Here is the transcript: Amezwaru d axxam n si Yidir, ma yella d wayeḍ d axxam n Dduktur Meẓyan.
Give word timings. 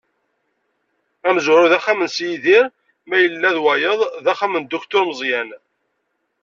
Amezwaru 1.27 1.67
d 1.71 1.73
axxam 1.77 1.99
n 2.05 2.09
si 2.15 2.25
Yidir, 2.29 2.65
ma 3.07 3.17
yella 3.19 3.49
d 3.55 3.57
wayeḍ 3.63 3.99
d 4.23 4.25
axxam 4.31 4.53
n 4.57 4.63
Dduktur 4.65 5.03
Meẓyan. 5.09 5.49